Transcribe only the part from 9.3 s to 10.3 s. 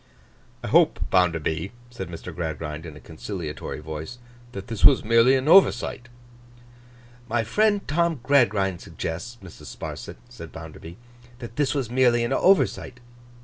Mrs. Sparsit,'